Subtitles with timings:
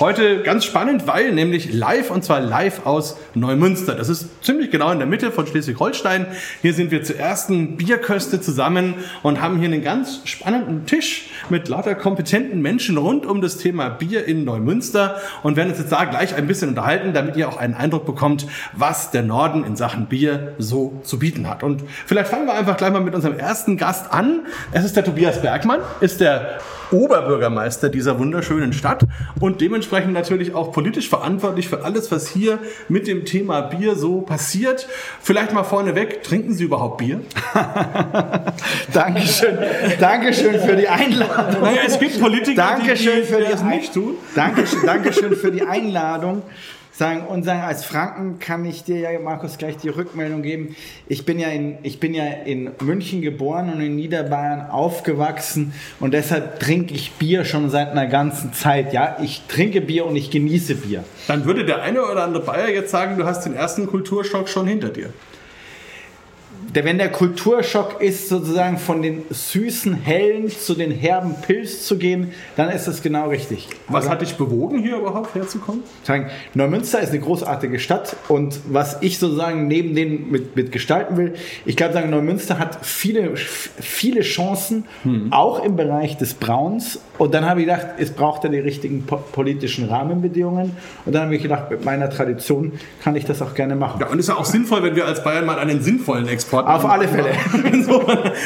[0.00, 3.94] Heute ganz spannend, weil nämlich live und zwar live aus Neumünster.
[3.94, 6.24] Das ist ziemlich genau in der Mitte von Schleswig-Holstein.
[6.62, 11.68] Hier sind wir zur ersten Bierköste zusammen und haben hier einen ganz spannenden Tisch mit
[11.68, 16.06] lauter kompetenten Menschen rund um das Thema Bier in Neumünster und werden uns jetzt da
[16.06, 20.06] gleich ein bisschen unterhalten, damit ihr auch einen Eindruck bekommt, was der Norden in Sachen
[20.06, 21.62] Bier so zu bieten hat.
[21.62, 24.46] Und vielleicht fangen wir einfach gleich mal mit unserem ersten Gast an.
[24.72, 26.58] Es ist der Tobias Bergmann, ist der
[26.90, 29.04] Oberbürgermeister dieser wunderschönen Stadt
[29.38, 32.58] und dementsprechend natürlich auch politisch verantwortlich für alles, was hier
[32.88, 34.88] mit dem Thema Bier so passiert.
[35.20, 37.20] Vielleicht mal vorneweg, trinken Sie überhaupt Bier?
[38.92, 39.58] Dankeschön.
[39.98, 41.62] Dankeschön für die Einladung.
[41.62, 44.14] Naja, es gibt Politiker, Dankeschön die, die die das nicht tun.
[44.34, 46.42] Dankeschön, Dankeschön für die Einladung
[46.92, 50.76] sagen und sagen, als Franken kann ich dir ja, Markus, gleich die Rückmeldung geben.
[51.08, 56.14] Ich bin ja in, ich bin ja in München geboren und in Niederbayern aufgewachsen und
[56.14, 58.92] deshalb trinke ich Bier schon seit einer ganzen Zeit.
[58.92, 61.04] Ja, ich trinke Bier und ich genieße Bier.
[61.26, 64.66] Dann würde der eine oder andere Bayer jetzt sagen, du hast den ersten Kulturschock schon
[64.66, 65.12] hinter dir
[66.74, 71.98] der, wenn der Kulturschock ist, sozusagen von den süßen Hellen zu den herben Pilz zu
[71.98, 73.68] gehen, dann ist das genau richtig.
[73.88, 75.82] Was also, hat dich bewogen, hier überhaupt herzukommen?
[76.04, 81.16] Sagen, Neumünster ist eine großartige Stadt und was ich sozusagen neben denen mit, mit gestalten
[81.16, 85.32] will, ich glaube, sagen, Neumünster hat viele, viele Chancen, hm.
[85.32, 87.00] auch im Bereich des Brauns.
[87.18, 90.76] Und dann habe ich gedacht, es braucht ja die richtigen politischen Rahmenbedingungen.
[91.04, 94.00] Und dann habe ich gedacht, mit meiner Tradition kann ich das auch gerne machen.
[94.00, 96.59] Ja, und es ist ja auch sinnvoll, wenn wir als Bayern mal einen sinnvollen Export
[96.66, 96.84] Antworten.
[96.84, 97.30] Auf alle Fälle.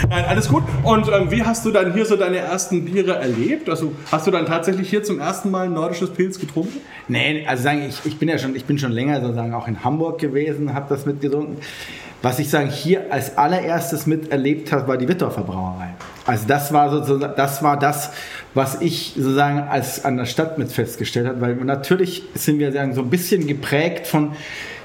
[0.08, 0.62] Nein, alles gut.
[0.82, 3.68] Und ähm, wie hast du dann hier so deine ersten Biere erlebt?
[3.68, 6.78] Also hast du dann tatsächlich hier zum ersten Mal ein nordisches Pilz getrunken?
[7.08, 9.84] Nee, also sagen, ich, ich bin ja schon, ich bin schon länger sozusagen auch in
[9.84, 11.58] Hamburg gewesen, habe das mitgetrunken.
[12.24, 15.90] Was ich sagen hier als allererstes miterlebt habe, war die Wittorfer Brauerei.
[16.24, 18.12] Also das war sozusagen, das war das,
[18.54, 22.94] was ich sozusagen als an der Stadt mit festgestellt habe, weil natürlich sind wir sagen
[22.94, 24.32] so ein bisschen geprägt von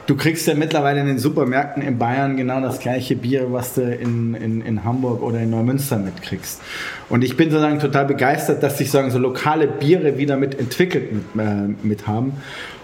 [0.09, 3.81] du kriegst ja mittlerweile in den Supermärkten in Bayern genau das gleiche Bier, was du
[3.81, 6.61] in, in, in Hamburg oder in Neumünster mitkriegst.
[7.09, 11.11] Und ich bin sozusagen total begeistert, dass sich sagen so lokale Biere wieder mit entwickelt
[11.13, 12.33] mit, äh, mit haben.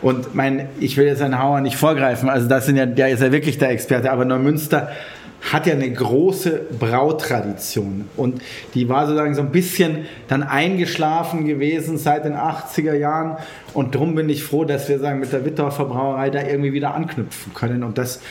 [0.04, 3.24] Und mein, ich will jetzt einen Hauer nicht vorgreifen, also das sind ja, der ist
[3.24, 4.90] ja wirklich der Experte, aber Neumünster
[5.52, 8.10] hat ja eine große Brautradition.
[8.18, 8.42] Und
[8.74, 13.38] die war sozusagen so ein bisschen dann eingeschlafen gewesen seit den 80er Jahren.
[13.74, 16.96] Und darum bin ich froh, dass wir sagen mit der Wittorfer Brauerei da irgendwie wieder
[16.96, 17.84] anknüpfen können.
[17.84, 18.22] Und das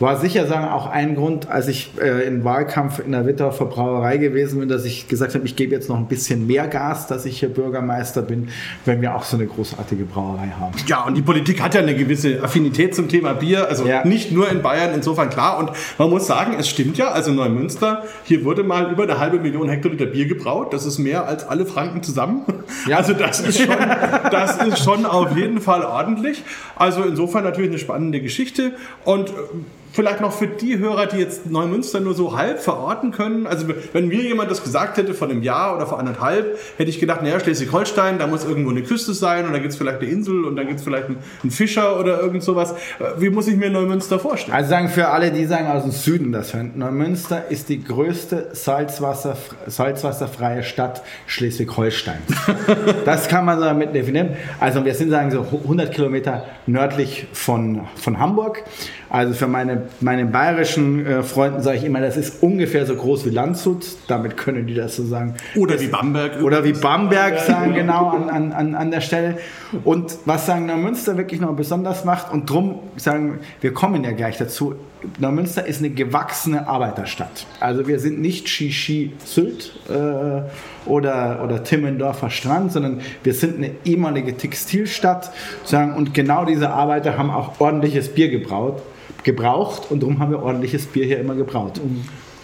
[0.00, 4.18] war sicher sagen auch ein Grund, als ich äh, im Wahlkampf in der Wittorfer Brauerei
[4.18, 7.24] gewesen bin, dass ich gesagt habe, ich gebe jetzt noch ein bisschen mehr Gas, dass
[7.24, 8.48] ich hier Bürgermeister bin,
[8.84, 10.74] wenn wir auch so eine großartige Brauerei haben.
[10.86, 14.06] Ja, und die Politik hat ja eine gewisse Affinität zum Thema Bier, also ja.
[14.06, 15.58] nicht nur in Bayern, insofern klar.
[15.58, 19.40] Und man muss sagen, es stimmt ja, also Neumünster, hier wurde mal über eine halbe
[19.40, 20.72] Million Hektoliter Bier gebraut.
[20.72, 22.42] Das ist mehr als alle Franken zusammen.
[22.86, 22.98] Ja.
[22.98, 23.76] Also das ist schon,
[24.30, 26.42] das ist schon auf jeden Fall ordentlich.
[26.76, 28.72] Also insofern natürlich eine spannende Geschichte.
[29.04, 29.32] Und
[29.92, 33.46] vielleicht noch für die Hörer, die jetzt Neumünster nur so halb verorten können.
[33.46, 37.00] Also wenn mir jemand das gesagt hätte vor einem Jahr oder vor anderthalb, hätte ich
[37.00, 40.10] gedacht, naja, Schleswig-Holstein, da muss irgendwo eine Küste sein und da gibt es vielleicht eine
[40.10, 42.74] Insel und da gibt es vielleicht einen, Fischer oder irgend sowas.
[43.16, 44.54] Wie muss ich mir Neumünster vorstellen?
[44.54, 48.50] Also sagen für alle, die sagen aus dem Süden das hören, Neumünster ist die größte
[48.52, 52.22] Salzwasser, salzwasserfreie Stadt Schleswig-Holsteins.
[53.04, 54.36] das kann man damit definieren.
[54.60, 58.62] Also wir sind sagen so 100 Kilometer nördlich von, von Hamburg.
[59.10, 63.24] Also für meine, meine bayerischen äh, Freunden sage ich immer, das ist ungefähr so groß
[63.24, 63.86] wie Landshut.
[64.06, 65.34] Damit können die das so sagen.
[65.56, 66.42] Oder wie Bamberg.
[66.42, 69.38] Oder wie Bamberg sagen, genau an, an, an der Stelle.
[69.84, 74.36] Und was sagen Neumünster wirklich noch besonders macht, und drum sagen, wir kommen ja gleich
[74.36, 74.74] dazu,
[75.18, 77.46] Neumünster ist eine gewachsene Arbeiterstadt.
[77.60, 80.42] Also wir sind nicht Shishi Sylt äh,
[80.88, 85.30] oder, oder Timmendorfer Strand, sondern wir sind eine ehemalige Textilstadt.
[85.64, 88.82] Sagen, und genau diese Arbeiter haben auch ordentliches Bier gebraut
[89.28, 91.80] gebraucht und darum haben wir ordentliches Bier hier immer gebraut.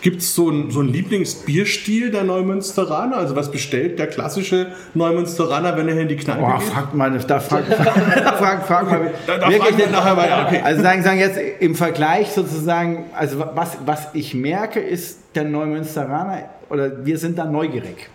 [0.02, 3.16] Gibt es so einen so Lieblingsbierstil der Neumünsteraner?
[3.16, 6.68] Also was bestellt der klassische Neumünsteraner, wenn er hier in die Kneipe oh, geht?
[6.68, 7.64] Fragt mal, da frag,
[8.38, 9.10] frag, frag mal.
[9.26, 10.60] Da, da nachher mal, okay.
[10.62, 16.50] Also sagen, sagen jetzt im Vergleich sozusagen, also was, was ich merke ist, der Neumünsteraner
[16.74, 18.08] oder wir sind da neugierig.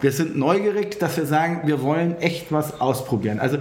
[0.00, 3.38] Wir sind neugierig, dass wir sagen, wir wollen echt was ausprobieren.
[3.38, 3.58] Also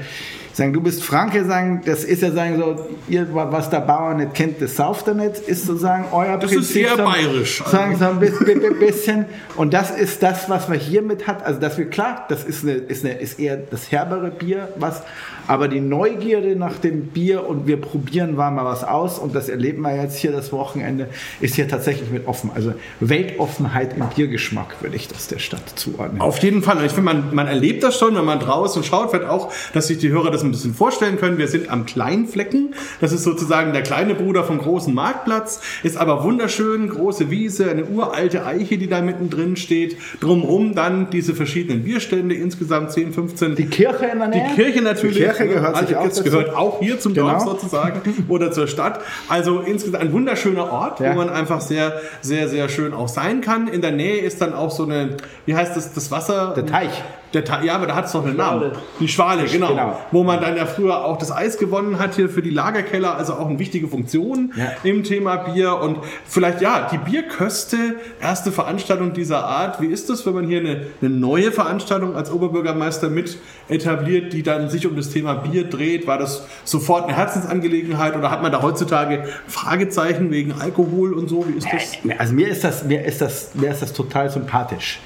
[0.53, 4.33] sagen, du bist Franke, sagen, das ist ja sagen so, ihr, was der Bauer nicht
[4.33, 6.85] kennt, das sauft er nicht, ist sozusagen euer Das Prinzip.
[6.87, 7.61] ist eher bayerisch.
[7.65, 9.25] Sagen so ein bisschen, bi- bi- bisschen.
[9.57, 11.45] Und das ist das, was man hiermit hat.
[11.45, 15.03] Also dass wir klar, das ist eine, ist eine, ist eher das herbere Bier, was,
[15.47, 19.49] aber die Neugierde nach dem Bier und wir probieren war mal was aus und das
[19.49, 21.07] erleben wir jetzt hier das Wochenende,
[21.41, 22.51] ist hier tatsächlich mit offen.
[22.55, 24.09] Also Weltoffenheit im
[24.39, 26.21] Biergeschmack würde ich das der Stadt zuordnen.
[26.21, 26.77] Auf jeden Fall.
[26.77, 29.87] Und ich finde, man, man erlebt das schon, wenn man draußen schaut, vielleicht auch, dass
[29.87, 31.37] sich die Hörer das ein bisschen vorstellen können.
[31.37, 32.73] Wir sind am Kleinflecken.
[33.01, 35.61] Das ist sozusagen der kleine Bruder vom großen Marktplatz.
[35.83, 39.97] Ist aber wunderschön, große Wiese, eine uralte Eiche, die da mittendrin steht.
[40.21, 43.55] Drumherum dann diese verschiedenen Bierstände, insgesamt 10, 15.
[43.55, 44.45] Die Kirche in der Nähe?
[44.51, 45.17] Die Kirche natürlich.
[45.17, 45.49] Die Kirche ne?
[45.55, 46.23] gehört Alte sich auch Kirche dazu.
[46.23, 47.51] gehört auch hier zum Dorf Genau.
[47.51, 49.01] sozusagen oder zur Stadt.
[49.27, 51.11] Also insgesamt ein wunderschöner Ort, Ja.
[51.11, 53.67] wo man einfach sehr, sehr, sehr schön auch sein kann.
[53.67, 56.53] In der Nähe ist dann auch so eine, wie heißt das, das Wasser?
[56.55, 57.03] Der Teich.
[57.33, 58.71] Der Teich, ja, aber da hat es doch einen Namen.
[58.99, 59.67] Die Schwale, genau.
[59.67, 59.99] genau.
[60.11, 63.33] Wo man dann ja früher auch das Eis gewonnen hat hier für die Lagerkeller, also
[63.33, 64.71] auch eine wichtige Funktion Ja.
[64.83, 65.77] im Thema Bier.
[65.79, 67.77] Und vielleicht, ja, die Bierköste,
[68.19, 69.79] erste Veranstaltung dieser Art.
[69.79, 73.37] Wie ist das, wenn man hier eine, eine neue Veranstaltung als Oberbürgermeister mit
[73.67, 76.07] etabliert, die dann sich um das Thema Bier dreht?
[76.07, 81.45] War das sofort eine Herzensangelegenheit oder hat man da heutzutage Fragezeichen wegen Alkohol und so?
[81.47, 82.17] Wie ist das?
[82.17, 84.99] Also mir ist das, mir ist das, mir ist das total sympathisch.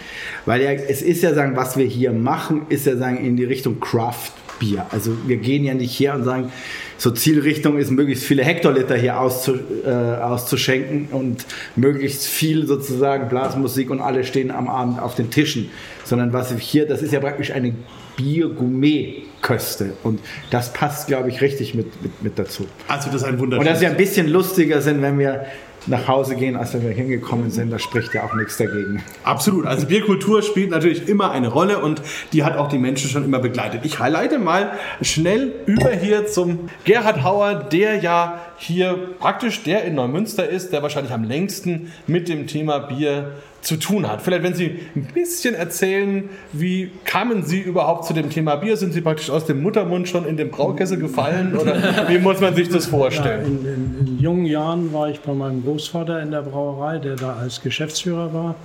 [0.45, 3.45] Weil ja, es ist ja sagen, was wir hier machen, ist ja sagen in die
[3.45, 4.85] Richtung Craft Bier.
[4.91, 6.51] Also wir gehen ja nicht her und sagen,
[6.97, 9.55] so Zielrichtung ist möglichst viele Hektoliter hier auszu,
[9.85, 11.45] äh, auszuschenken und
[11.75, 15.69] möglichst viel sozusagen Blasmusik und alle stehen am Abend auf den Tischen.
[16.05, 17.73] Sondern was hier, das ist ja praktisch eine
[18.15, 19.93] Bier-Gourmet-Köste.
[20.03, 20.19] Und
[20.49, 22.65] das passt, glaube ich, richtig mit, mit, mit dazu.
[22.87, 23.73] Also das ist ein Und wunderschönes.
[23.73, 25.45] dass wir ein bisschen lustiger sind, wenn wir
[25.87, 29.03] nach Hause gehen, als wir hingekommen sind, da spricht ja auch nichts dagegen.
[29.23, 29.65] Absolut.
[29.65, 32.01] Also Bierkultur spielt natürlich immer eine Rolle und
[32.31, 33.81] die hat auch die Menschen schon immer begleitet.
[33.83, 34.71] Ich highlighte mal
[35.01, 40.81] schnell über hier zum Gerhard Hauer, der ja hier praktisch der in Neumünster ist, der
[40.81, 43.31] wahrscheinlich am längsten mit dem Thema Bier
[43.63, 44.21] zu tun hat.
[44.21, 48.75] Vielleicht, wenn Sie ein bisschen erzählen, wie kamen Sie überhaupt zu dem Thema Bier?
[48.77, 51.75] Sind Sie praktisch aus dem Muttermund schon in den Braukessel gefallen oder
[52.09, 53.45] wie muss man sich das Ja, vorstellen?
[53.45, 57.33] in, in, in jungen Jahren war ich bei meinem Großvater in der Brauerei, der da
[57.33, 58.55] als Geschäftsführer war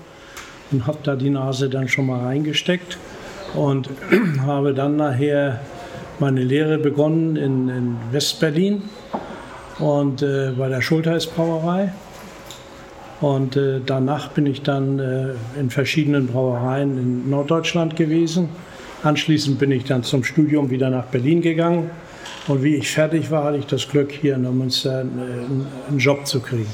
[0.73, 2.99] und habe da die Nase dann schon mal reingesteckt
[3.55, 3.89] und
[4.45, 5.61] habe dann nachher
[6.19, 8.83] meine Lehre begonnen in, in Westberlin
[9.79, 11.93] und äh, bei der Schultheiß Brauerei.
[13.21, 15.29] Und äh, danach bin ich dann äh,
[15.59, 18.49] in verschiedenen Brauereien in Norddeutschland gewesen.
[19.03, 21.91] Anschließend bin ich dann zum Studium wieder nach Berlin gegangen.
[22.47, 26.27] Und wie ich fertig war, hatte ich das Glück, hier in Neumünster einen, einen Job
[26.27, 26.67] zu kriegen.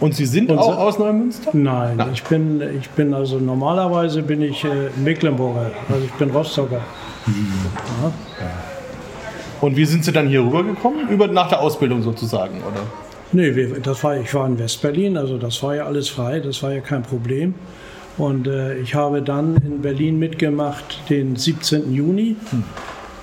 [0.00, 1.50] Und Sie sind Und auch so- aus Neumünster?
[1.52, 4.68] Nein, ich bin, ich bin also normalerweise bin ich äh,
[5.02, 6.80] Mecklenburger, also ich bin Rostocker.
[9.60, 11.08] Und wie sind Sie dann hier rübergekommen?
[11.08, 12.80] Über, nach der Ausbildung sozusagen, oder?
[13.34, 16.62] Nee, wir, das war, ich war in Westberlin, also das war ja alles frei, das
[16.62, 17.54] war ja kein Problem.
[18.18, 21.94] Und äh, ich habe dann in Berlin mitgemacht den 17.
[21.94, 22.36] Juni.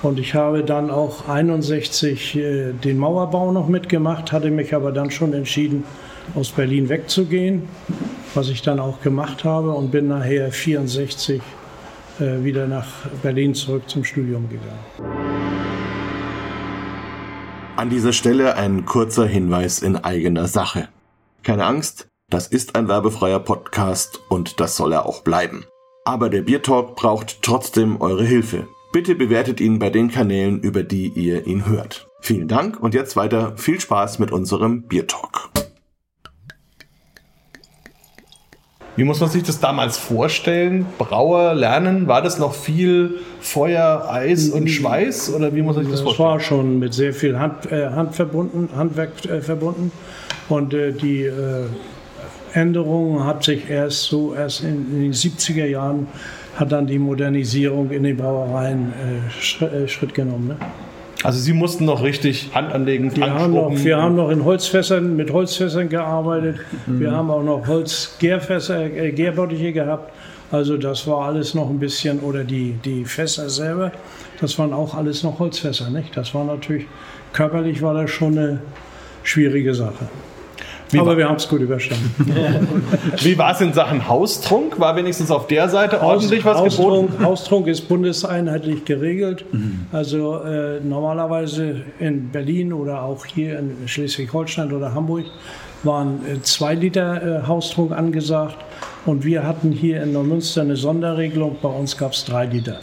[0.02, 5.12] Und ich habe dann auch 61 äh, den Mauerbau noch mitgemacht, hatte mich aber dann
[5.12, 5.84] schon entschieden,
[6.34, 7.62] aus Berlin wegzugehen,
[8.34, 11.40] was ich dann auch gemacht habe und bin nachher 64
[12.18, 12.86] äh, wieder nach
[13.22, 15.69] Berlin zurück zum Studium gegangen.
[17.80, 20.90] An dieser Stelle ein kurzer Hinweis in eigener Sache.
[21.42, 25.64] Keine Angst, das ist ein werbefreier Podcast und das soll er auch bleiben.
[26.04, 28.68] Aber der Biertalk braucht trotzdem eure Hilfe.
[28.92, 32.06] Bitte bewertet ihn bei den Kanälen, über die ihr ihn hört.
[32.20, 35.48] Vielen Dank und jetzt weiter viel Spaß mit unserem Biertalk.
[38.96, 40.84] Wie muss man sich das damals vorstellen?
[40.98, 45.92] Brauer lernen, war das noch viel Feuer, Eis und Schweiß oder wie muss man sich
[45.92, 46.28] das Das vorstellen?
[46.28, 49.92] war schon mit sehr viel Hand, äh, Hand verbunden, Handwerk äh, verbunden.
[50.48, 51.66] Und äh, die äh,
[52.52, 56.08] Änderung hat sich erst so, erst in, in den 70er Jahren
[56.56, 60.48] hat dann die Modernisierung in den Brauereien äh, Schritt, äh, Schritt genommen.
[60.48, 60.56] Ne?
[61.22, 65.16] Also Sie mussten noch richtig Hand anlegen, Wir, haben noch, wir haben noch in Holzfässern,
[65.16, 66.56] mit Holzfässern gearbeitet.
[66.86, 67.00] Mhm.
[67.00, 70.12] Wir haben auch noch Holzgärfässer, äh, Gärbottiche gehabt.
[70.50, 73.92] Also das war alles noch ein bisschen, oder die, die Fässer selber,
[74.40, 75.90] das waren auch alles noch Holzfässer.
[75.90, 76.16] Nicht?
[76.16, 76.86] Das war natürlich,
[77.32, 78.60] körperlich war das schon eine
[79.22, 80.08] schwierige Sache.
[80.98, 82.10] War- Aber wir haben es gut überstanden.
[83.22, 84.78] Wie war es in Sachen Haustrunk?
[84.80, 87.08] War wenigstens auf der Seite ordentlich was geboten?
[87.12, 89.44] Haustrunk, Haustrunk ist bundeseinheitlich geregelt.
[89.92, 95.24] Also äh, normalerweise in Berlin oder auch hier in Schleswig-Holstein oder Hamburg
[95.82, 98.56] waren äh, zwei Liter äh, Haustrunk angesagt.
[99.06, 101.56] Und wir hatten hier in Neumünster eine Sonderregelung.
[101.62, 102.80] Bei uns gab es drei Liter.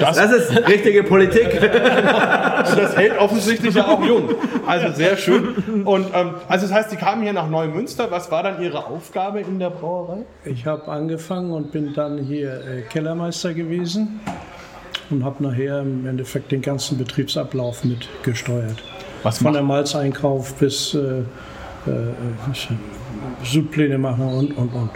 [0.00, 1.60] das, das, ist richtige Politik.
[1.60, 4.30] das hält offensichtlich ja auch jung.
[4.66, 5.82] Also sehr schön.
[5.84, 8.10] Und ähm, also das heißt, Sie kamen hier nach Neumünster.
[8.10, 10.24] Was war dann Ihre Aufgabe in der Brauerei?
[10.44, 14.20] Ich habe angefangen und bin dann hier äh, Kellermeister gewesen
[15.10, 18.82] und habe nachher im Endeffekt den ganzen Betriebsablauf mitgesteuert.
[19.22, 21.22] Was Von der Malzeinkauf bis äh,
[21.88, 24.90] äh, Sudpläne machen und, und, und.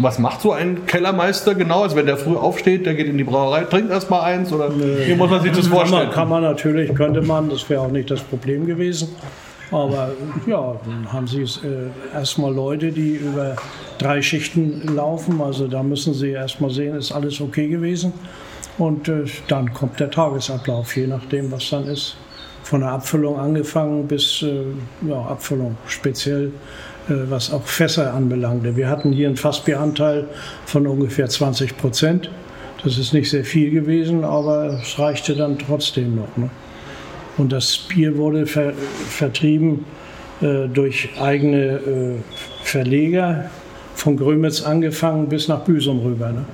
[0.00, 1.82] Was macht so ein Kellermeister genau?
[1.82, 5.14] Also wenn der früh aufsteht, der geht in die Brauerei, trinkt erstmal eins oder wie
[5.14, 6.10] muss man sich das vorstellen?
[6.10, 9.08] Kann man, kann man natürlich, könnte man, das wäre auch nicht das Problem gewesen.
[9.70, 10.12] Aber
[10.46, 13.56] ja, dann haben sie äh, erstmal Leute, die über
[13.98, 15.42] drei Schichten laufen.
[15.42, 18.12] Also da müssen sie erstmal sehen, ist alles okay gewesen.
[18.78, 22.16] Und äh, dann kommt der Tagesablauf, je nachdem, was dann ist.
[22.68, 24.64] Von der Abfüllung angefangen bis äh,
[25.08, 26.52] ja, Abfüllung, speziell
[27.08, 28.76] äh, was auch Fässer anbelangte.
[28.76, 30.26] Wir hatten hier einen Fassbieranteil
[30.66, 32.30] von ungefähr 20 Prozent.
[32.84, 36.36] Das ist nicht sehr viel gewesen, aber es reichte dann trotzdem noch.
[36.36, 36.50] Ne?
[37.38, 38.74] Und das Bier wurde ver
[39.08, 39.86] vertrieben
[40.42, 42.14] äh, durch eigene äh,
[42.64, 43.50] Verleger,
[43.94, 46.32] von Grömitz angefangen bis nach Büsum rüber.
[46.32, 46.44] Ne?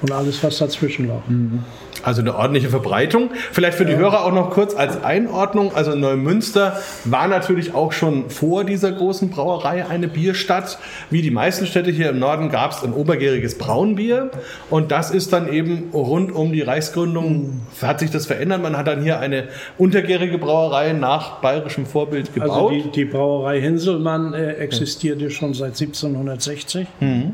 [0.00, 1.20] Und alles, was dazwischen lag.
[1.28, 1.62] Mhm.
[2.02, 3.30] Also eine ordentliche Verbreitung.
[3.52, 4.00] Vielleicht für die.
[4.00, 5.74] Hörer auch noch kurz als Einordnung.
[5.74, 10.78] Also Neumünster war natürlich auch schon vor dieser großen Brauerei eine Bierstadt.
[11.10, 14.30] Wie die meisten Städte hier im Norden gab es ein obergäriges Braunbier.
[14.70, 18.62] Und das ist dann eben rund um die Reichsgründung, hat sich das verändert.
[18.62, 22.72] Man hat dann hier eine untergärige Brauerei nach bayerischem Vorbild also gebaut.
[22.72, 26.86] Also die, die Brauerei Hinselmann äh, existierte schon seit 1760.
[27.00, 27.32] Mhm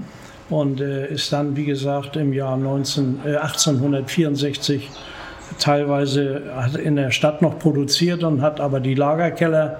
[0.50, 4.90] und äh, ist dann, wie gesagt, im Jahr 19, äh, 1864
[5.58, 6.42] teilweise
[6.82, 9.78] in der Stadt noch produziert und hat aber die Lagerkeller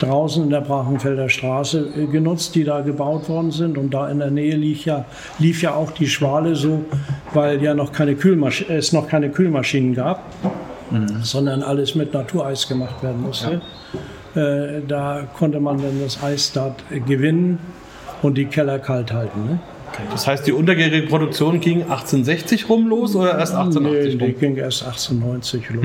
[0.00, 3.78] draußen in der Brachenfelder Straße äh, genutzt, die da gebaut worden sind.
[3.78, 5.04] Und da in der Nähe lief ja,
[5.38, 6.84] lief ja auch die Schwale so,
[7.34, 10.22] weil ja noch keine Kühlmasch es noch keine Kühlmaschinen gab,
[10.90, 11.22] mhm.
[11.22, 13.60] sondern alles mit Natureis gemacht werden musste.
[14.34, 14.42] Ja.
[14.42, 17.58] Äh, da konnte man dann das Eis dort gewinnen
[18.22, 19.44] und die Keller kalt halten.
[19.46, 19.58] Ne?
[20.10, 24.34] Das heißt, die untergärige Produktion ging 1860 rum los oder erst 1880 nee, rum?
[24.34, 25.84] die ging erst 1890 los.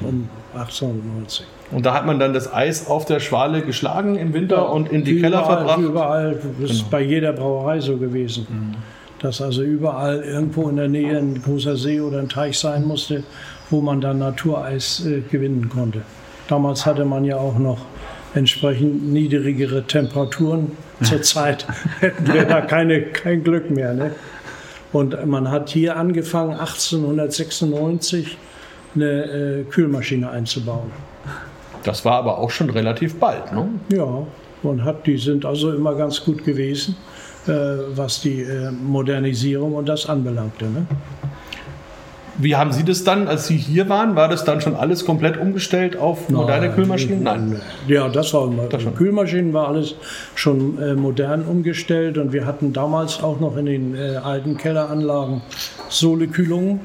[0.00, 0.06] Hm.
[0.08, 1.46] Um 1890.
[1.70, 4.90] Und da hat man dann das Eis auf der Schwale geschlagen im Winter ja, und
[4.90, 5.80] in die überall, Keller verbracht?
[5.80, 6.40] Überall.
[6.60, 6.90] Das ist genau.
[6.90, 8.46] bei jeder Brauerei so gewesen.
[8.48, 8.74] Mhm.
[9.20, 13.22] Dass also überall irgendwo in der Nähe ein großer See oder ein Teich sein musste,
[13.70, 16.02] wo man dann Natureis äh, gewinnen konnte.
[16.48, 17.78] Damals hatte man ja auch noch
[18.34, 20.72] entsprechend niedrigere Temperaturen.
[21.02, 21.66] Zurzeit
[22.00, 23.94] hätten wir da keine, kein Glück mehr.
[23.94, 24.12] Ne?
[24.92, 28.38] Und man hat hier angefangen, 1896
[28.94, 30.90] eine äh, Kühlmaschine einzubauen.
[31.82, 33.68] Das war aber auch schon relativ bald, ne?
[33.90, 34.26] Ja,
[34.62, 36.96] man hat, die sind also immer ganz gut gewesen,
[37.46, 40.64] äh, was die äh, Modernisierung und das anbelangte.
[40.64, 40.86] Ne?
[42.38, 44.16] Wie haben Sie das dann, als Sie hier waren?
[44.16, 47.22] War das dann schon alles komplett umgestellt auf moderne Nein, Kühlmaschinen?
[47.22, 47.60] Nein.
[47.86, 48.94] Ja, das war das schon.
[48.94, 49.94] Kühlmaschinen war alles
[50.34, 55.42] schon äh, modern umgestellt und wir hatten damals auch noch in den äh, alten Kelleranlagen
[55.88, 56.80] Sohlekühlungen.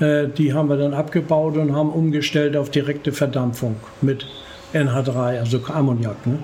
[0.00, 4.26] Äh, die haben wir dann abgebaut und haben umgestellt auf direkte Verdampfung mit
[4.74, 6.26] NH3, also Ammoniak.
[6.26, 6.38] Ne?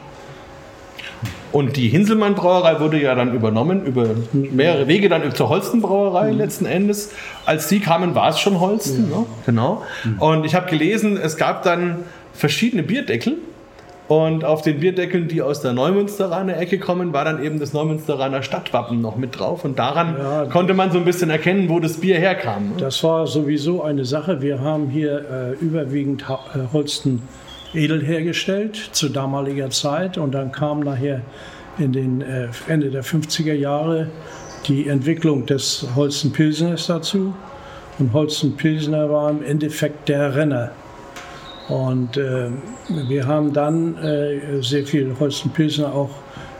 [1.52, 6.32] Und die Hinselmann Brauerei wurde ja dann übernommen über mehrere Wege dann zur Holsten Brauerei
[6.32, 6.38] mhm.
[6.38, 7.12] letzten Endes.
[7.44, 9.10] Als Sie kamen, war es schon Holsten.
[9.10, 9.18] Ja.
[9.18, 9.26] Ne?
[9.46, 9.82] Genau.
[10.04, 10.18] Mhm.
[10.18, 11.98] Und ich habe gelesen, es gab dann
[12.32, 13.36] verschiedene Bierdeckel.
[14.08, 18.42] Und auf den Bierdeckeln, die aus der Neumünsteraner Ecke kommen, war dann eben das Neumünsteraner
[18.42, 19.64] Stadtwappen noch mit drauf.
[19.64, 22.70] Und daran ja, konnte man so ein bisschen erkennen, wo das Bier herkam.
[22.70, 22.74] Ne?
[22.78, 24.42] Das war sowieso eine Sache.
[24.42, 27.22] Wir haben hier äh, überwiegend ha äh, Holsten
[27.74, 31.22] edel hergestellt zu damaliger Zeit und dann kam nachher
[31.78, 34.08] in den äh, Ende der 50er Jahre
[34.68, 37.34] die Entwicklung des Holsten Pilsners dazu
[37.98, 40.70] und Holsten Pilsner war im Endeffekt der Renner.
[41.68, 42.50] Und äh,
[42.88, 46.10] wir haben dann äh, sehr viel Holsten Pilsner auch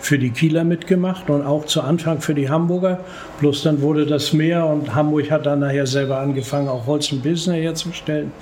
[0.01, 3.01] für die Kieler mitgemacht und auch zu Anfang für die Hamburger.
[3.41, 7.55] Bloß dann wurde das mehr und Hamburg hat dann nachher selber angefangen, auch Holsten Pilsner
[7.55, 8.33] herzustellen.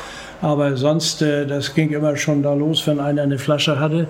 [0.42, 4.06] Aber sonst, äh, das ging immer schon da los, wenn einer eine Flasche hatte,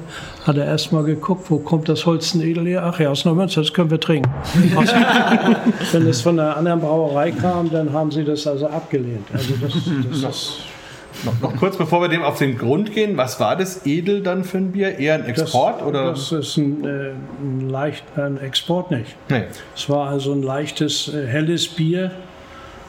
[0.47, 2.85] hat er erstmal geguckt, wo kommt das Holstenedel her?
[2.85, 4.31] Ach ja, aus Neumünster, das können wir trinken.
[5.93, 9.27] wenn es von einer anderen Brauerei kam, dann haben sie das also abgelehnt.
[9.33, 9.73] Also das,
[10.11, 10.57] das, das
[11.25, 14.45] noch, noch, kurz bevor wir dem auf den Grund gehen, was war das Edel dann
[14.45, 14.99] für ein Bier?
[14.99, 16.05] Eher ein Export das, oder?
[16.11, 17.11] Das ist ein, äh,
[17.43, 19.17] ein, leicht, ein Export nicht.
[19.29, 19.45] Nee.
[19.77, 22.13] Es war also ein leichtes, äh, helles Bier,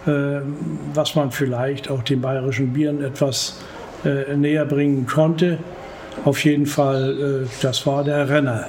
[0.06, 3.62] was man vielleicht auch den bayerischen Bieren etwas
[4.04, 5.60] äh, näher bringen konnte.
[6.26, 8.66] Auf jeden Fall, äh, das war der Renner.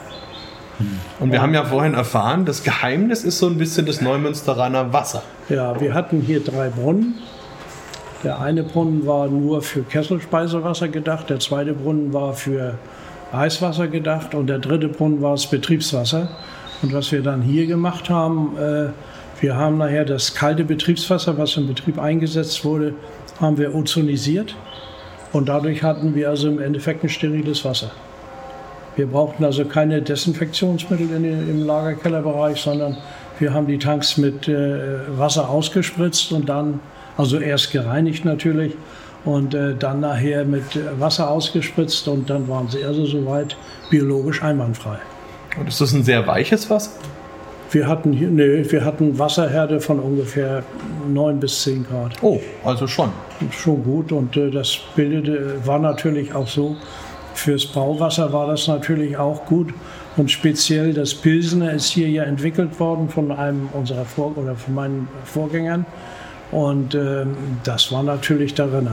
[1.20, 5.22] Und wir haben ja vorhin erfahren, das Geheimnis ist so ein bisschen das Neumünsteraner Wasser.
[5.48, 7.14] Ja, wir hatten hier drei Brunnen.
[8.24, 12.78] Der eine Brunnen war nur für Kesselspeiserwasser gedacht, der zweite Brunnen war für
[13.32, 16.28] Heißwasser gedacht und der dritte Brunnen war das Betriebswasser.
[16.82, 18.88] Und was wir dann hier gemacht haben, äh,
[19.42, 22.94] wir haben nachher das kalte Betriebswasser, was im Betrieb eingesetzt wurde,
[23.40, 24.54] haben wir ozonisiert
[25.32, 27.90] und dadurch hatten wir also im Endeffekt ein steriles Wasser.
[28.94, 32.98] Wir brauchten also keine Desinfektionsmittel in, im Lagerkellerbereich, sondern
[33.40, 36.78] wir haben die Tanks mit äh, Wasser ausgespritzt und dann,
[37.16, 38.74] also erst gereinigt natürlich
[39.24, 43.56] und äh, dann nachher mit Wasser ausgespritzt und dann waren sie also soweit
[43.90, 44.98] biologisch einwandfrei.
[45.58, 46.92] Und ist das ein sehr weiches Wasser?
[47.72, 50.62] Wir hatten hier, nee, wir hatten Wasserhärte von ungefähr
[51.08, 52.12] 9 bis 10 Grad.
[52.22, 53.10] Oh, also schon.
[53.50, 56.76] Schon gut und äh, das bildete, war natürlich auch so,
[57.34, 59.72] Fürs Brauwasser war das natürlich auch gut.
[60.16, 64.74] Und speziell das Pilsener ist hier ja entwickelt worden von einem unserer Vor oder von
[64.74, 65.86] meinen Vorgängern.
[66.50, 68.90] Und ähm, das war natürlich darin.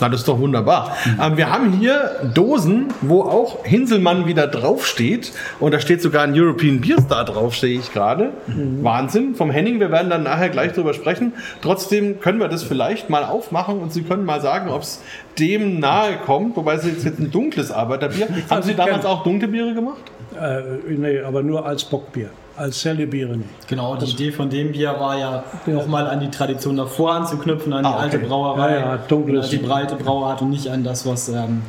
[0.00, 0.96] Ja, das ist doch wunderbar.
[1.04, 1.20] Mhm.
[1.20, 5.32] Ähm, wir haben hier Dosen, wo auch Hinselmann wieder draufsteht.
[5.58, 8.32] Und da steht sogar ein European Beer Star drauf, sehe ich gerade.
[8.46, 8.84] Mhm.
[8.84, 9.34] Wahnsinn.
[9.34, 11.32] Vom Henning, wir werden dann nachher gleich drüber sprechen.
[11.60, 15.02] Trotzdem können wir das vielleicht mal aufmachen und Sie können mal sagen, ob es
[15.38, 16.56] dem nahe kommt.
[16.56, 18.28] Wobei es jetzt ein dunkles Arbeiterbier.
[18.50, 20.02] Haben Sie damals auch dunkle Biere gemacht?
[20.40, 23.68] Äh, nee, aber nur als Bockbier als Celebiere nicht.
[23.68, 25.72] Genau, die also, Idee von dem Bier war ja, ja.
[25.72, 28.02] nochmal an die Tradition davor anzuknüpfen, an die ah, okay.
[28.02, 29.50] alte Brauerei, ja, ja, dunkles.
[29.50, 31.62] die breite Brauart und nicht an das, was ähm,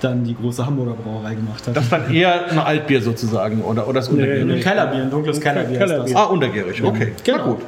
[0.00, 1.76] dann die große Hamburger Brauerei gemacht hat.
[1.76, 4.44] Das ist dann eher ein Altbier sozusagen oder, oder das Untergärig?
[4.44, 5.78] Nee, ein Kellerbier, ein dunkles Kellerbier.
[5.78, 6.16] Kellerbier.
[6.16, 7.12] Ah, untergärig, okay.
[7.24, 7.38] Genau.
[7.38, 7.58] Na gut.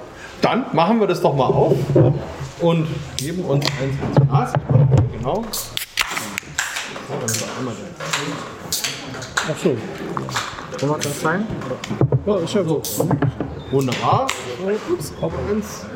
[0.40, 1.76] Dann machen wir das doch mal auf
[2.60, 2.86] und
[3.16, 4.52] geben uns eins ins Glas.
[5.18, 5.44] Genau.
[9.14, 9.76] Ach so.
[10.80, 11.46] Wollen wir das sein?
[12.26, 12.88] Ja, ist ja gut.
[13.70, 14.26] Wunderbar.
[14.90, 15.86] Ups, auf eins.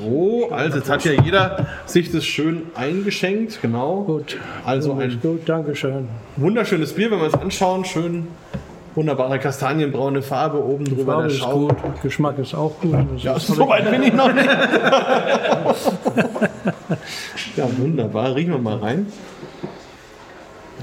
[0.00, 4.04] So, also jetzt hat ja jeder sich das schön eingeschenkt, genau.
[4.04, 4.38] Gut.
[4.64, 6.08] Also ein gut, Dankeschön.
[6.36, 7.84] wunderschönes Bier, wenn wir es anschauen.
[7.84, 8.28] Schön
[8.94, 11.14] wunderbare kastanienbraune Farbe oben drüber.
[11.14, 12.94] Farbe der ist gut, Geschmack ist auch gut.
[13.14, 14.46] Das ja, so weit bin ich noch nicht.
[17.56, 18.34] ja, wunderbar.
[18.34, 19.06] Riechen wir mal rein.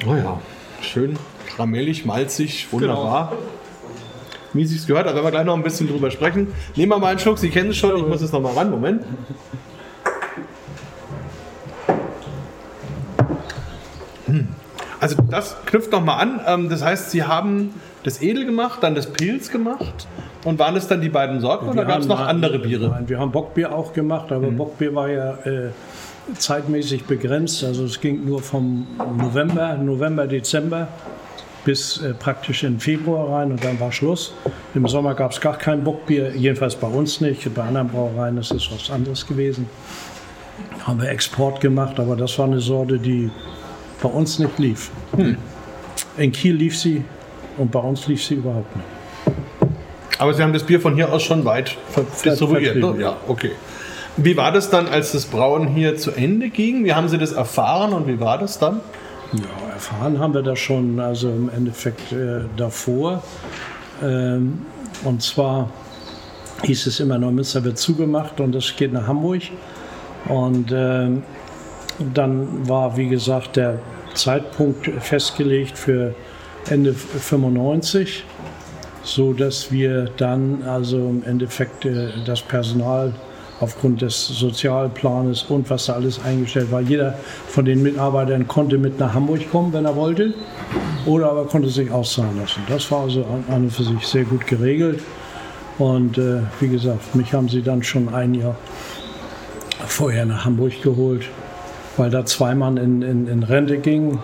[0.07, 0.39] Oh ja,
[0.81, 1.17] schön
[1.59, 3.31] karamellig, malzig, wunderbar.
[3.31, 3.43] Genau.
[4.53, 6.47] Wie sie es gehört, da werden wir gleich noch ein bisschen drüber sprechen.
[6.75, 8.71] Nehmen wir mal einen Schluck, Sie kennen es schon, ich muss jetzt noch mal ran,
[8.71, 9.03] Moment.
[14.25, 14.47] Hm.
[15.01, 16.39] Also das knüpft noch mal an.
[16.47, 20.07] Ähm, das heißt, Sie haben das Edel gemacht, dann das Pilz gemacht.
[20.45, 22.87] Und waren es dann die beiden Sorten ja, oder gab es noch andere Biere?
[22.87, 24.57] Nein, wir haben Bockbier auch gemacht, aber mhm.
[24.57, 25.71] Bockbier war ja äh,
[26.37, 27.63] zeitmäßig begrenzt.
[27.63, 28.87] Also es ging nur vom
[29.17, 30.87] November, November, Dezember
[31.65, 34.33] bis äh, praktisch in Februar rein und dann war Schluss.
[34.73, 37.53] Im Sommer gab es gar kein Bockbier, jedenfalls bei uns nicht.
[37.53, 39.69] Bei anderen Brauereien ist es was anderes gewesen.
[40.85, 43.29] Haben wir Export gemacht, aber das war eine Sorte, die
[44.01, 44.89] bei uns nicht lief.
[45.15, 45.37] Hm.
[46.17, 47.03] In Kiel lief sie
[47.57, 48.87] und bei uns lief sie überhaupt nicht.
[50.19, 51.77] Aber Sie haben das Bier von hier aus schon weit
[52.25, 52.95] distribuiert, ne?
[52.99, 53.51] Ja, okay.
[54.17, 56.83] Wie war das dann, als das Brauen hier zu Ende ging?
[56.83, 58.81] Wie haben Sie das erfahren und wie war das dann?
[59.33, 63.23] Ja, erfahren haben wir das schon, also im Endeffekt äh, davor.
[64.03, 64.65] Ähm,
[65.03, 65.69] und zwar
[66.63, 69.43] hieß es immer, Neumünster wird zugemacht und es geht nach Hamburg.
[70.27, 71.09] Und äh,
[72.13, 73.79] dann war, wie gesagt, der
[74.15, 76.13] Zeitpunkt festgelegt für
[76.69, 78.25] Ende 95,
[79.03, 83.13] so dass wir dann also im Endeffekt äh, das Personal
[83.59, 86.81] aufgrund des Sozialplanes und was da alles eingestellt war.
[86.81, 87.17] Jeder
[87.47, 90.33] von den Mitarbeitern konnte mit nach Hamburg kommen, wenn er wollte,
[91.05, 92.61] oder aber konnte sich auszahlen lassen.
[92.69, 95.01] Das war also an und für sich sehr gut geregelt.
[95.77, 98.55] Und äh, wie gesagt, mich haben sie dann schon ein Jahr
[99.87, 101.25] vorher nach Hamburg geholt,
[101.97, 104.19] weil da zwei Mann in, in, in Rente gingen.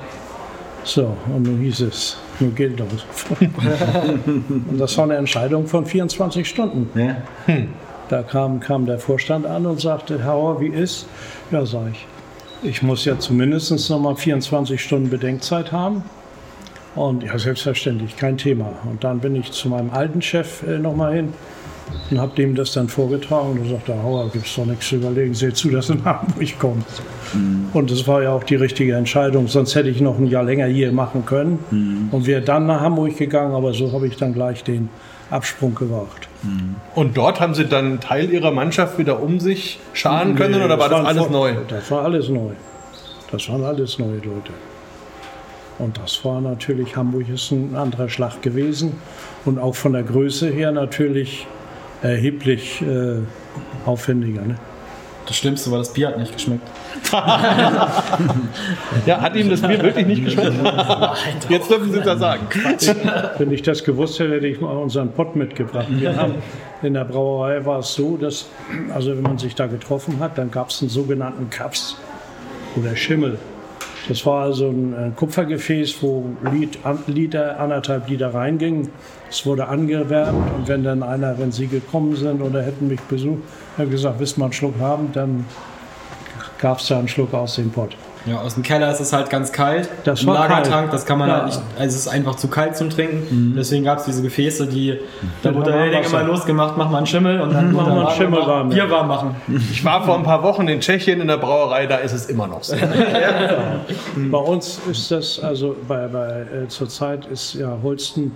[0.84, 3.06] So, und nun hieß es, nun geht los.
[3.39, 6.89] und das war eine Entscheidung von 24 Stunden.
[7.00, 7.17] Ja.
[7.48, 7.69] Hm.
[8.10, 11.08] Da kam, kam der Vorstand an und sagte, Herr Hauer, wie ist?
[11.52, 12.08] Ja, sage ich,
[12.70, 16.04] ich muss ja zumindest noch mal 24 Stunden Bedenkzeit haben.
[16.96, 18.72] Und ja, selbstverständlich, kein Thema.
[18.89, 21.34] Und dann bin ich zu meinem alten Chef äh, mal hin
[22.10, 24.96] und habe dem das dann vorgetragen und er sagte, Hauer, gibt es doch nichts zu
[24.96, 27.02] überlegen, seht zu, dass du nach Hamburg kommst.
[27.34, 27.70] Mhm.
[27.74, 30.68] Und das war ja auch die richtige Entscheidung, sonst hätte ich noch ein Jahr länger
[30.68, 32.10] hier machen können mhm.
[32.12, 34.89] und wäre dann nach Hamburg gegangen, aber so habe ich dann gleich den
[35.29, 36.27] Absprung gewagt.
[36.93, 40.65] Und dort haben Sie dann einen Teil Ihrer Mannschaft wieder um sich scharen können nee,
[40.65, 41.55] oder war das, das alles neu?
[41.67, 42.51] Das war alles neu.
[43.31, 44.51] Das waren alles neue Leute.
[45.79, 48.93] Und das war natürlich, Hamburg ist ein anderer Schlag gewesen
[49.43, 51.47] und auch von der Größe her natürlich
[52.01, 53.17] erheblich äh,
[53.85, 54.41] aufwendiger.
[54.41, 54.55] Ne?
[55.25, 56.67] Das Schlimmste war, das Bier hat nicht geschmeckt.
[59.05, 60.53] ja, hat ihm das Bier wirklich nicht geschmeckt?
[61.49, 62.47] Jetzt dürfen Sie das sagen.
[63.38, 65.88] Wenn ich das gewusst hätte, hätte ich mal unseren Pott mitgebracht.
[65.89, 66.35] Wir haben
[66.83, 68.45] in der Brauerei war es so, dass,
[68.93, 71.97] also wenn man sich da getroffen hat, dann gab es einen sogenannten Kaps
[72.75, 73.39] oder Schimmel.
[74.08, 76.26] Das war also ein, Kupfergefäß, wo
[77.08, 78.89] Liter, anderthalb Liter reinging.
[79.30, 83.41] Es wurde angewärmt und wenn dann einer, wenn Sie gekommen sind oder hätten mich besucht,
[83.78, 85.46] hat gesagt, willst du mal einen Schluck haben, dann
[86.60, 87.98] gab es da einen Schluck aus dem Pott.
[88.25, 89.88] Ja, aus dem Keller ist es halt ganz kalt.
[90.03, 90.93] Das Im Lagertank, kalt.
[90.93, 91.35] das kann man Ja.
[91.35, 93.53] halt nicht, also es ist einfach zu kalt zum Trinken.
[93.55, 94.97] Deswegen gab es diese Gefäße, die,
[95.43, 96.21] da wurde der Ding Wasser.
[96.21, 98.77] immer losgemacht, mach mal einen Schimmel und dann Mach wurde mal einen Schimmel warm, Bier
[98.85, 98.89] ja.
[98.89, 99.35] warm machen.
[99.71, 102.47] Ich war vor ein paar Wochen in Tschechien in der Brauerei, da ist es immer
[102.47, 102.75] noch so.
[104.15, 108.31] Bei uns ist das, also bei, bei äh, zurzeit ist ja Holsten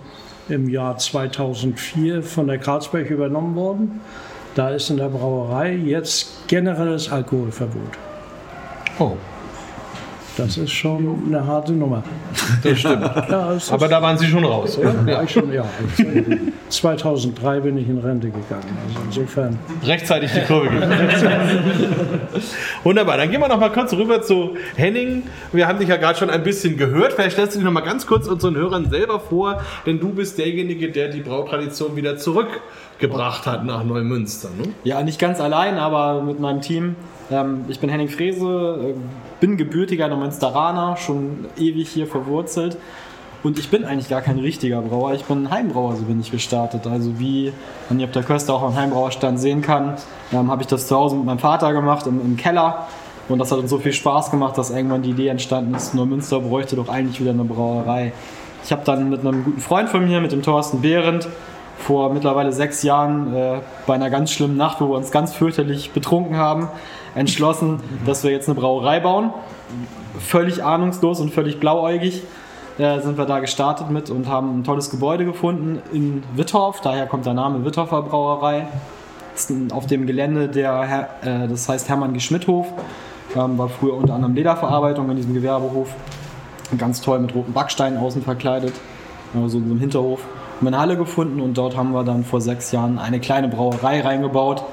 [0.49, 4.01] im Jahr 2004 von der Karlsberg übernommen worden.
[4.55, 7.97] Da ist in der Brauerei jetzt generelles Alkoholverbot.
[8.99, 9.13] Oh,
[10.39, 12.01] Das ist schon eine harte Nummer.
[12.63, 13.01] das stimmt.
[13.29, 14.93] Ja, ist- Aber da waren Sie schon raus, oder?
[15.05, 15.65] ja, ich schon, ja.
[16.69, 18.63] 2003 bin ich in Rente gegangen.
[18.87, 19.59] Also insofern.
[19.85, 20.91] Rechtzeitig die Kurve gegeben.
[22.83, 25.23] Wunderbar, dann gehen wir noch mal kurz rüber zu Henning.
[25.51, 27.13] Wir haben dich ja gerade schon ein bisschen gehört.
[27.13, 30.37] Vielleicht stellst du dich noch mal ganz kurz unseren Hörern selber vor, denn du bist
[30.37, 34.49] derjenige, der die Brautradition wieder zurückgebracht hat nach Neumünster.
[34.57, 34.69] Ne?
[34.83, 36.95] Ja, nicht ganz allein, aber mit meinem Team.
[37.31, 38.99] Ähm, ich bin Henning Frese, äh,
[39.39, 42.77] bin gebürtiger Neumünsteraner, schon ewig hier verwurzelt.
[43.41, 46.85] Und ich bin eigentlich gar kein richtiger Brauer, ich bin Heimbrauer, so bin ich gestartet.
[46.85, 47.53] Also wie
[47.87, 49.95] man hier auf der Köste auch am Heimbrauerstand sehen kann,
[50.33, 52.87] ähm, habe ich das zu Hause mit meinem Vater gemacht, im, im Keller.
[53.29, 56.39] Und das hat uns so viel Spaß gemacht, dass irgendwann die Idee entstanden ist, Neumünster
[56.39, 58.11] bräuchte doch eigentlich wieder eine Brauerei.
[58.65, 61.29] Ich habe dann mit einem guten Freund von mir, mit dem Thorsten Behrendt,
[61.77, 65.91] vor mittlerweile sechs Jahren äh, bei einer ganz schlimmen Nacht, wo wir uns ganz fürchterlich
[65.91, 66.67] betrunken haben,
[67.15, 69.31] entschlossen, dass wir jetzt eine Brauerei bauen.
[70.19, 72.23] Völlig ahnungslos und völlig blauäugig
[72.77, 76.81] äh, sind wir da gestartet mit und haben ein tolles Gebäude gefunden in Wittorf.
[76.81, 78.67] Daher kommt der Name Wittorfer Brauerei.
[79.33, 82.19] Das ist auf dem Gelände der, äh, das heißt Hermann G.
[82.19, 82.67] Schmidthof.
[83.35, 85.93] Ähm, war früher unter anderem Lederverarbeitung in diesem Gewerbehof.
[86.77, 88.73] Ganz toll mit roten Backsteinen außen verkleidet.
[89.33, 90.21] Also in so einem Hinterhof.
[90.57, 94.01] Haben eine Halle gefunden und dort haben wir dann vor sechs Jahren eine kleine Brauerei
[94.01, 94.63] reingebaut,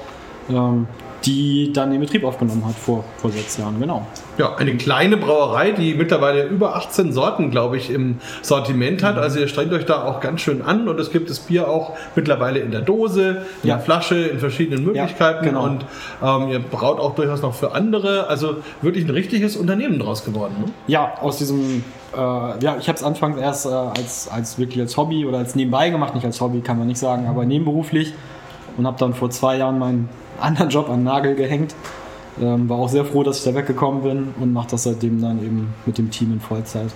[0.49, 0.87] ähm,
[1.25, 4.05] die dann den Betrieb aufgenommen hat vor, vor sechs Jahren, genau.
[4.37, 9.17] Ja, eine kleine Brauerei, die mittlerweile über 18 Sorten, glaube ich, im Sortiment hat.
[9.17, 11.93] Also ihr strengt euch da auch ganz schön an und es gibt das Bier auch
[12.15, 13.75] mittlerweile in der Dose, in Ja.
[13.75, 15.63] der Flasche, in verschiedenen Möglichkeiten genau.
[15.63, 15.85] und
[16.23, 18.27] ähm, ihr braut auch durchaus noch für andere.
[18.27, 20.55] Also wirklich ein richtiges Unternehmen draus geworden.
[20.59, 20.71] Ne?
[20.85, 21.83] Ja, aus diesem,
[22.15, 25.55] äh, ja, ich habe es anfangs erst äh, als, als wirklich als Hobby oder als
[25.55, 28.13] nebenbei gemacht, nicht als Hobby kann man nicht sagen, aber nebenberuflich
[28.77, 31.75] und habe dann vor zwei Jahren meinen anderen Job an den Nagel gehängt.
[32.41, 35.43] Ähm, war auch sehr froh, dass ich da weggekommen bin und mache das seitdem dann
[35.43, 36.89] eben mit dem Team in Vollzeit.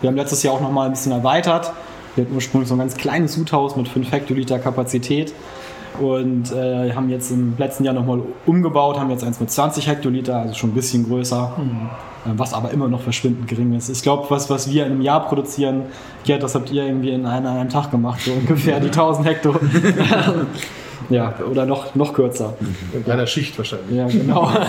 [0.00, 1.72] Wir haben letztes Jahr auch noch mal ein bisschen erweitert.
[2.14, 5.32] Wir hatten ursprünglich so ein ganz kleines Sudhaus mit 5 Hektoliter Kapazität
[6.00, 10.36] und äh, haben jetzt im letzten Jahr nochmal umgebaut, haben jetzt eins mit 20 Hektoliter,
[10.36, 11.52] also schon ein bisschen größer,
[12.26, 13.88] äh, was aber immer noch verschwindend gering ist.
[13.88, 15.82] Ich glaube, was, was wir in einem Jahr produzieren,
[16.24, 19.54] Gerd, das habt ihr irgendwie in einem, einem Tag gemacht, so ungefähr die 1000 Hektar.
[21.10, 22.54] ja, oder noch, noch kürzer.
[22.92, 23.96] In einer Schicht wahrscheinlich.
[23.96, 24.50] Ja, genau.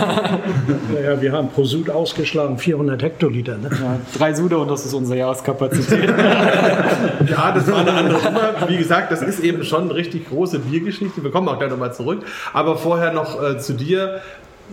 [1.03, 3.57] Ja, wir haben pro Sud ausgeschlagen 400 Hektoliter.
[3.57, 3.69] Ne?
[3.71, 6.13] Ja, drei Sude und das ist unsere Jahreskapazität.
[7.29, 8.53] Ja, das war eine andere Nummer.
[8.67, 11.23] Wie gesagt, das ist eben schon eine richtig große Biergeschichte.
[11.23, 12.23] Wir kommen auch gleich nochmal zurück.
[12.53, 14.21] Aber vorher noch äh, zu dir.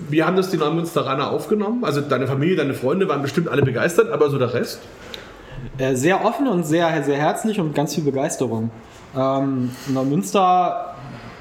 [0.08, 1.84] Wie haben das die Neumünsteraner aufgenommen?
[1.84, 4.80] Also deine Familie, deine Freunde waren bestimmt alle begeistert, aber so der Rest?
[5.78, 8.70] Äh, sehr offen und sehr, sehr herzlich und ganz viel Begeisterung.
[9.16, 10.91] Ähm, Neumünster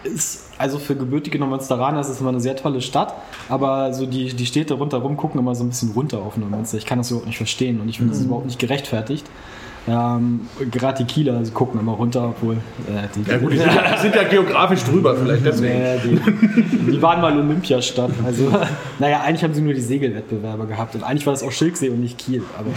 [0.03, 3.13] ist, also für gebürtige Neumünsteraner ist es immer eine sehr tolle Stadt,
[3.49, 6.77] aber so die, die Städte rundherum gucken immer so ein bisschen runter auf Neumünster.
[6.77, 9.25] Ich kann das überhaupt nicht verstehen und ich finde, das ist überhaupt nicht gerechtfertigt.
[9.87, 13.71] Ähm, Gerade die Kieler sie gucken immer runter, obwohl äh, die, Ja gut, die sind,
[13.71, 15.79] die sind ja geografisch drüber vielleicht deswegen.
[15.79, 18.11] Nee, die, die waren mal Olympiastadt.
[18.23, 18.51] Also,
[18.99, 21.99] naja, eigentlich haben sie nur die Segelwettbewerbe gehabt und eigentlich war das auch Schilksee und
[21.99, 22.43] nicht Kiel.
[22.57, 22.69] Aber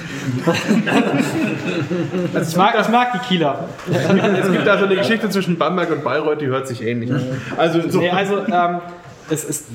[2.35, 3.69] also ich, mag, ich mag die Kieler.
[3.87, 7.23] Es gibt da so eine Geschichte zwischen Bamberg und Bayreuth, die hört sich ähnlich an.
[7.59, 8.81] Also, so, Nee, also ähm,
[9.29, 9.67] es ist,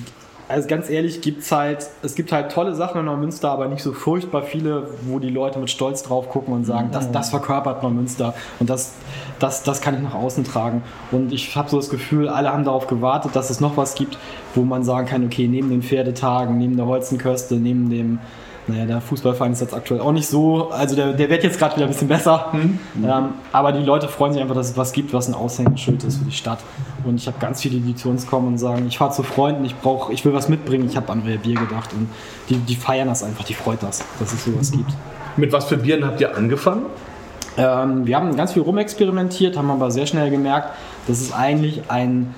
[0.49, 3.93] also ganz ehrlich, gibt's halt, es gibt halt tolle Sachen in Neumünster, aber nicht so
[3.93, 8.33] furchtbar viele, wo die Leute mit Stolz drauf gucken und sagen, das, das verkörpert Neumünster
[8.59, 8.95] und das,
[9.37, 10.83] das, das kann ich nach außen tragen.
[11.11, 14.17] Und ich habe so das Gefühl, alle haben darauf gewartet, dass es noch was gibt,
[14.55, 18.19] wo man sagen kann, okay, neben den Pferdetagen, neben der Holzenköste, neben dem
[18.69, 21.75] naja, der Fußballverein ist jetzt aktuell auch nicht so, also der, der wird jetzt gerade
[21.75, 22.51] wieder ein bisschen besser.
[22.53, 26.17] Ähm, aber die Leute freuen sich einfach, dass es was gibt, was ein Aushängeschild ist
[26.17, 26.59] für die Stadt.
[27.03, 29.65] Und ich habe ganz viele, die zu uns kommen und sagen, ich fahre zu Freunden,
[29.65, 31.91] ich brauche, ich will was mitbringen, ich habe an euer Bier gedacht.
[31.93, 32.09] Und
[32.49, 34.91] die, die feiern das einfach, die freut das, dass es sowas gibt.
[35.37, 36.83] Mit was für Bieren habt ihr angefangen?
[37.57, 40.69] Ähm, wir haben ganz viel rumexperimentiert, haben aber sehr schnell gemerkt,
[41.07, 42.33] dass es eigentlich ein,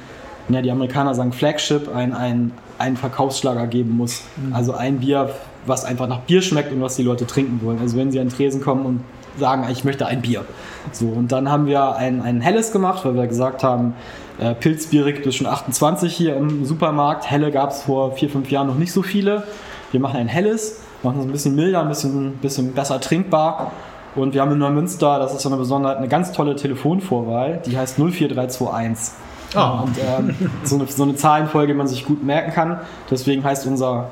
[0.50, 4.24] ja, die Amerikaner sagen Flagship, ein, ein, ein Verkaufsschlager geben muss.
[4.52, 5.30] Also ein Bier,
[5.66, 7.80] was einfach nach Bier schmeckt und was die Leute trinken wollen.
[7.80, 9.02] Also wenn sie an den Tresen kommen und
[9.38, 10.46] sagen, ich möchte ein Bier.
[10.92, 13.94] So, und dann haben wir ein, ein helles gemacht, weil wir gesagt haben,
[14.40, 17.30] äh, Pilzbier gibt es schon 28 hier im Supermarkt.
[17.30, 19.44] Helle gab es vor vier, fünf Jahren noch nicht so viele.
[19.92, 23.72] Wir machen ein helles, machen es ein bisschen milder, ein bisschen, bisschen besser trinkbar.
[24.16, 27.78] Und wir haben in Neumünster, das ist so eine Besonderheit, eine ganz tolle Telefonvorwahl, die
[27.78, 29.14] heißt 04321.
[29.54, 29.82] Ah.
[29.82, 32.80] Und ähm, so, eine, so eine Zahlenfolge, die man sich gut merken kann.
[33.10, 34.12] Deswegen heißt unser,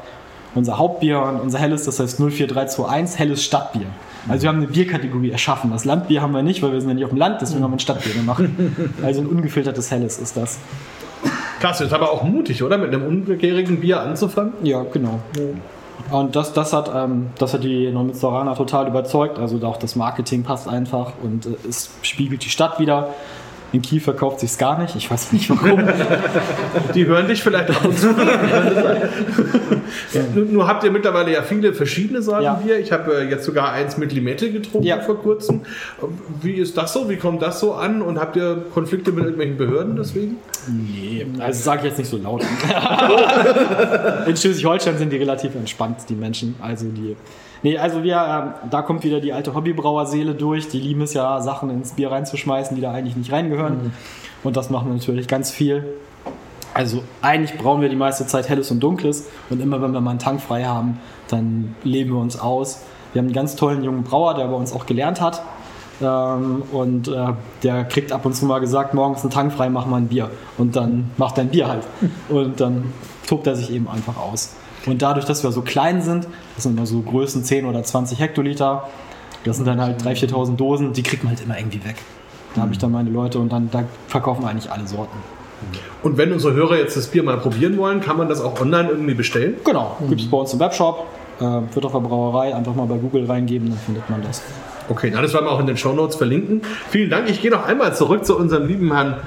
[0.56, 3.88] unser Hauptbier und unser helles, das heißt 04321, helles Stadtbier.
[4.28, 5.72] Also wir haben eine Bierkategorie erschaffen.
[5.72, 7.72] Das Landbier haben wir nicht, weil wir sind ja nicht auf dem Land, deswegen haben
[7.72, 8.44] wir ein Stadtbier gemacht.
[9.04, 10.60] Also ein ungefiltertes helles ist das.
[11.60, 12.78] Klasse, ist aber auch mutig, oder?
[12.78, 14.54] Mit einem ungärigen Bier anzufangen?
[14.64, 15.20] Ja, genau.
[16.12, 19.38] Und das, das, hat, ähm, das hat die Neumünsteraner total überzeugt.
[19.38, 23.10] Also auch das Marketing passt einfach und äh, es spiegelt die Stadt wieder.
[23.72, 24.96] In Kiel verkauft sich gar nicht.
[24.96, 25.84] Ich weiß nicht warum.
[26.96, 28.08] Die hören dich vielleicht ab und zu.
[30.36, 32.60] Nur- Nur habt ihr mittlerweile ja viele verschiedene Sorten Ja.
[32.82, 35.00] Ich habe äh, jetzt sogar eins mit Limette getrunken Ja.
[35.02, 35.62] vor kurzem.
[36.42, 37.10] Wie ist das so?
[37.10, 38.02] Wie kommt das so an?
[38.02, 40.38] Und habt ihr Konflikte mit irgendwelchen Behörden deswegen?
[40.68, 42.44] nee, also sage ich jetzt nicht so laut.
[44.28, 46.56] In Schleswig-Holstein sind die relativ entspannt, die Menschen.
[46.62, 47.16] Also die.
[47.62, 50.70] Nee, also wir, ähm, da kommt wieder die alte Hobbybrauerseele durch.
[50.70, 53.94] Die lieben es ja, Sachen ins Bier reinzuschmeißen, die da eigentlich nicht reingehören.
[54.44, 55.84] Und das machen wir natürlich ganz viel.
[56.74, 60.12] Also eigentlich brauchen wir die meiste Zeit helles und dunkles und immer wenn wir mal
[60.12, 62.84] einen Tank frei haben, dann leben wir uns aus.
[63.12, 65.42] Wir haben einen ganz tollen jungen Brauer, der bei uns auch gelernt hat.
[66.02, 69.86] Ähm, und äh, der kriegt ab und zu mal gesagt, morgens einen Tank frei, mach
[69.86, 70.30] mal ein Bier.
[70.58, 71.84] Und dann macht er ein Bier halt.
[72.30, 72.94] Und dann
[73.28, 74.56] tobt er sich eben einfach aus.
[74.90, 78.20] Und dadurch, dass wir so klein sind, das sind immer so Größen 10 oder 20
[78.20, 78.90] Hektoliter,
[79.44, 81.96] das sind dann halt 3.000, 4.000 Dosen, die kriegt man halt immer irgendwie weg.
[82.56, 85.18] Da habe ich dann meine Leute und dann da verkaufen wir eigentlich alle Sorten.
[86.02, 88.90] Und wenn unsere Hörer jetzt das Bier mal probieren wollen, kann man das auch online
[88.90, 89.56] irgendwie bestellen?
[89.64, 91.06] Genau, gibt es bei uns im Webshop.
[91.40, 94.42] Äh, Württemberger Brauerei, einfach mal bei Google reingeben, dann findet man das.
[94.90, 96.62] Okay, na, das werden wir auch in den Shownotes verlinken.
[96.90, 97.30] Vielen Dank.
[97.30, 99.18] Ich gehe noch einmal zurück zu unserem lieben Herrn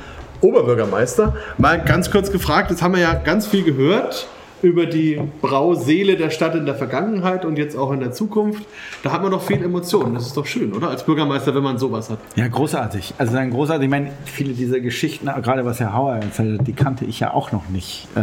[0.41, 1.37] Oberbürgermeister.
[1.57, 4.27] Mal ganz kurz gefragt, jetzt haben wir ja ganz viel gehört
[4.63, 8.65] über die Brauseele der Stadt in der Vergangenheit und jetzt auch in der Zukunft.
[9.03, 10.15] Da hat man doch viel Emotionen.
[10.15, 10.89] Das ist doch schön, oder?
[10.89, 12.19] Als Bürgermeister, wenn man sowas hat.
[12.37, 13.15] Ja, großartig.
[13.19, 13.85] Also dann großartig.
[13.85, 17.35] Ich meine, viele dieser Geschichten, gerade was Herr Hauer erzählt hat, die kannte ich ja
[17.35, 18.21] auch noch nicht äh,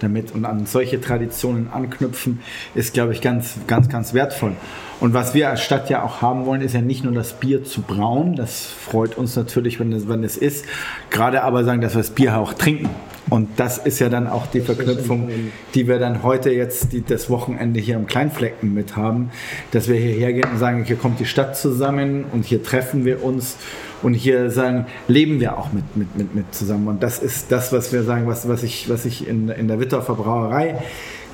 [0.00, 0.34] damit.
[0.34, 2.40] Und an solche Traditionen anknüpfen,
[2.74, 4.52] ist, glaube ich, ganz, ganz, ganz wertvoll.
[5.00, 7.62] Und was wir als Stadt ja auch haben wollen, ist ja nicht nur das Bier
[7.62, 8.34] zu brauen.
[8.34, 10.64] Das freut uns natürlich, wenn es, wenn es ist.
[11.10, 12.90] Gerade aber sagen, dass wir das Bier auch trinken.
[13.30, 15.30] Und das ist ja dann auch die Verknüpfung,
[15.74, 19.30] die wir dann heute jetzt die, das Wochenende hier am Kleinflecken mit haben,
[19.72, 23.22] dass wir hierher gehen und sagen, hier kommt die Stadt zusammen und hier treffen wir
[23.22, 23.56] uns
[24.02, 26.88] und hier sagen, leben wir auch mit, mit, mit, mit zusammen.
[26.88, 29.80] Und das ist das, was wir sagen, was, was ich, was ich in, in der
[29.80, 30.78] Wittorfer Brauerei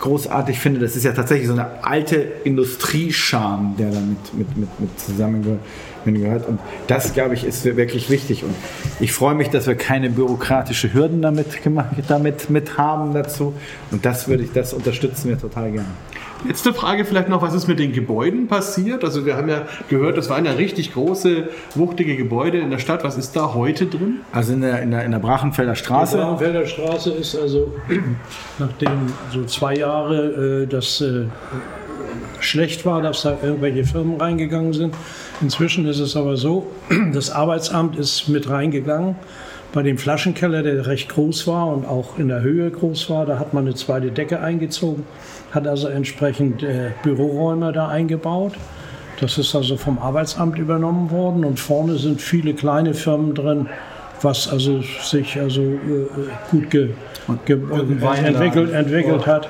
[0.01, 0.81] großartig finde.
[0.81, 5.61] Das ist ja tatsächlich so eine alte Industriescham, der damit mit, mit, mit zusammengehört.
[6.05, 8.45] Und das, glaube ich, ist wirklich wichtig.
[8.45, 8.55] Und
[9.01, 13.55] ich freue mich, dass wir keine bürokratische Hürden damit, gemacht, damit mit haben dazu.
[13.91, 15.89] Und das würde ich, das unterstützen wir total gerne.
[16.47, 19.03] Letzte Frage vielleicht noch, was ist mit den Gebäuden passiert?
[19.03, 23.03] Also wir haben ja gehört, das waren ja richtig große, wuchtige Gebäude in der Stadt.
[23.03, 24.21] Was ist da heute drin?
[24.31, 26.19] Also in der, in der, in der Brachenfelder Straße.
[26.19, 27.73] Die Braunfelder Straße ist also,
[28.59, 28.91] nachdem
[29.33, 31.25] so zwei Jahre äh, das äh,
[32.45, 34.95] schlecht war, dass da irgendwelche Firmen reingegangen sind.
[35.41, 36.67] Inzwischen ist es aber so,
[37.13, 39.17] das Arbeitsamt ist mit reingegangen.
[39.73, 43.41] Bei dem Flaschenkeller, der recht groß war und auch in der Höhe groß war, da
[43.41, 45.05] hat man eine zweite Decke eingezogen,
[45.51, 48.53] hat also entsprechend äh, Büroräume da eingebaut.
[49.21, 53.69] Das ist also vom Arbeitsamt übernommen worden und vorne sind viele kleine Firmen drin,
[54.23, 55.79] was also sich also äh,
[56.51, 56.91] gut ge,
[57.45, 57.59] ge,
[58.25, 59.49] entwickelt, entwickelt hat.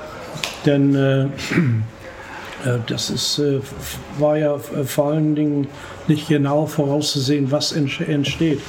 [0.65, 1.27] Denn äh,
[2.87, 3.59] das ist, äh,
[4.17, 5.67] war ja äh, vor allen Dingen
[6.07, 8.59] nicht genau vorauszusehen, was entsteht.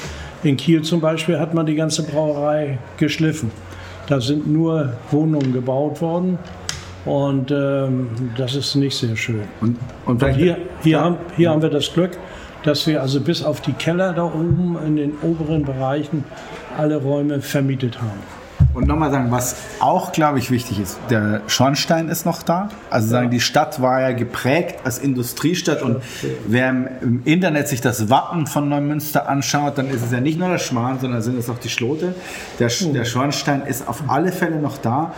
[0.42, 3.50] In Kiel zum Beispiel hat man die ganze Brauerei geschliffen.
[4.06, 6.38] Da sind nur Wohnungen gebaut worden
[7.04, 9.42] und ähm, das ist nicht sehr schön.
[9.60, 12.12] Und, und Hier, hier, haben, hier haben wir das Glück,
[12.62, 16.24] dass wir also bis auf die Keller da oben in den oberen Bereichen
[16.76, 18.35] alle Räume vermietet haben.
[18.76, 22.68] Und nochmal sagen, was auch, glaube ich, wichtig ist, der Schornstein ist noch da.
[22.90, 26.02] Also sagen, die Stadt war ja geprägt als Industriestadt und
[26.46, 26.68] wer
[27.00, 30.58] im, Internet sich das Wappen von Neumünster anschaut, dann ist es ja nicht nur der
[30.58, 32.14] Schwan, sondern sind es auch die Schlote.
[32.58, 35.14] Der, Sch- der Schornstein ist auf alle Fälle noch da.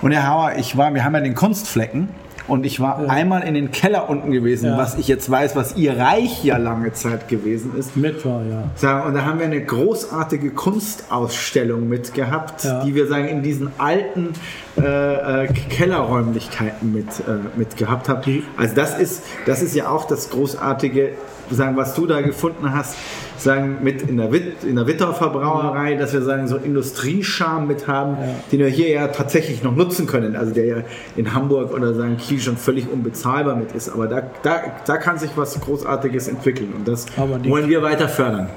[0.00, 2.08] Und Herr Hauer, ich war, wir haben ja den Kunstflecken.
[2.48, 4.76] Und ich war einmal in den Keller unten gewesen, Ja.
[4.78, 7.96] was ich jetzt weiß, was ihr Reich ja lange Zeit gewesen ist.
[7.96, 8.64] Mit war, ja.
[8.74, 12.82] Sagen, und da haben wir eine großartige Kunstausstellung mit gehabt, Ja.
[12.84, 14.30] die wir sagen in diesen alten
[14.78, 18.42] äh, äh, Kellerräumlichkeiten mit, äh, mit gehabt haben.
[18.56, 21.10] Also das ist, das ist ja auch das Großartige,
[21.54, 22.96] sagen, was du da gefunden hast,
[23.36, 27.88] sagen mit in der, Witt, in der Wittorfer Brauerei, dass wir sagen so Industriescham mit
[27.88, 28.16] haben,
[28.52, 30.36] den wir hier ja tatsächlich noch nutzen können.
[30.36, 30.76] Also der ja
[31.16, 33.88] in Hamburg oder sagen Kiel schon völlig unbezahlbar mit ist.
[33.88, 37.06] Aber da, da, da kann sich was Großartiges entwickeln und das
[37.42, 38.48] die- wollen wir weiter fördern.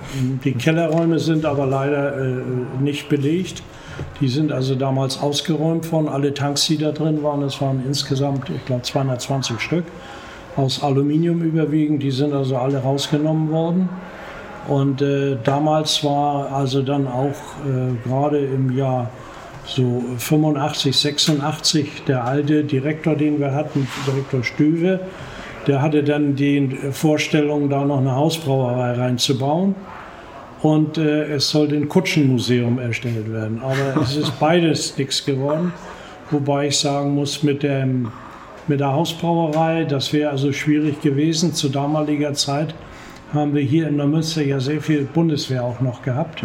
[0.44, 2.34] Die Kellerräume sind aber leider äh,
[2.80, 3.64] nicht belegt.
[4.20, 6.10] Die sind also damals ausgeräumt worden.
[6.10, 9.86] Alle Tanks, die da drin waren, das waren insgesamt, ich glaube, 220 Stück,
[10.56, 12.04] aus Aluminium überwiegend.
[12.04, 13.90] Die sind also alle rausgenommen worden.
[14.68, 19.10] Und äh, damals war also dann auch äh, gerade im Jahr
[19.66, 25.00] so 85, 86 der alte Direktor, den wir hatten, Direktor Stüwe,
[25.68, 29.76] der hatte dann die Vorstellung, da noch eine Hausbrauerei reinzubauen
[30.62, 33.62] und äh, es sollte ein Kutschenmuseum erstellt werden.
[33.62, 35.74] Aber es ist beides nichts geworden.
[36.32, 38.12] Wobei ich sagen muss, mit, dem,
[38.68, 41.54] mit der Hausbrauerei, das wäre also schwierig gewesen.
[41.54, 42.74] Zu damaliger Zeit
[43.34, 46.44] haben wir hier in Neumünster ja sehr viel Bundeswehr auch noch gehabt.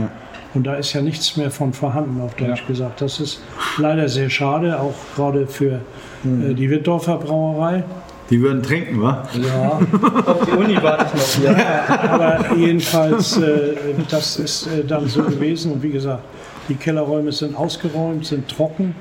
[0.52, 3.00] Und da ist ja nichts mehr von vorhanden, auf Deutsch gesagt.
[3.00, 3.40] Das ist
[3.78, 5.80] leider sehr schade, auch gerade für
[6.24, 7.85] äh, die Wittdorfer Brauerei.
[8.30, 9.24] Die würden trinken, wa?
[9.35, 9.80] Ja,
[10.26, 11.56] Auf die Uni warte ich noch.
[12.11, 13.74] aber jedenfalls, äh,
[14.09, 15.72] das ist äh, dann so gewesen.
[15.72, 16.22] Und wie gesagt,
[16.68, 18.94] die Kellerräume sind ausgeräumt, sind trocken.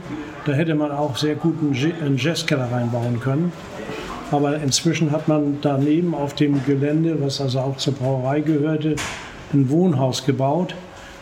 [0.46, 3.52] Da hätte man auch sehr gut einen Ja- einen Jazzkeller reinbauen können.
[4.32, 8.96] Aber inzwischen hat man daneben auf dem Gelände, was also auch zur Brauerei gehörte,
[9.54, 10.76] ein Wohnhaus gebaut.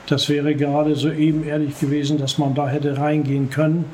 [0.08, 3.86] Das wäre gerade so eben ehrlich gewesen, dass man da hätte reingehen können.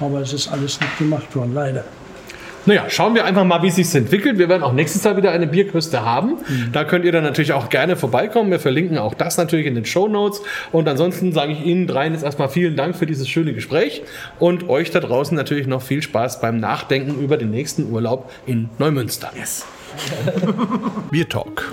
[0.00, 1.84] Aber es ist alles nicht gemacht worden, leider.
[2.68, 4.36] Naja, schauen wir einfach mal, wie es sich entwickelt.
[4.36, 6.36] Wir werden auch nächstes Jahr wieder eine Bierküste haben.
[6.70, 8.50] Da könnt ihr dann natürlich auch gerne vorbeikommen.
[8.50, 10.42] Wir verlinken auch das natürlich in den Show Notes.
[10.70, 14.02] Und ansonsten sage ich Ihnen dreien jetzt erstmal vielen Dank für dieses schöne Gespräch
[14.38, 18.68] und euch da draußen natürlich noch viel Spaß beim Nachdenken über den nächsten Urlaub in
[18.78, 19.30] Neumünster.
[19.34, 19.64] Yes.
[21.10, 21.72] Bier Talk,